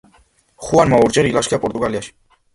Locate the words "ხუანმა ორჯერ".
0.67-1.31